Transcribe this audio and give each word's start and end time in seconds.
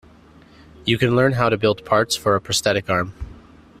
You 0.83 0.97
can 0.97 1.15
learn 1.15 1.33
how 1.33 1.47
to 1.49 1.59
build 1.59 1.85
parts 1.85 2.15
for 2.15 2.33
a 2.35 2.41
prosthetic 2.41 2.89
arm. 2.89 3.13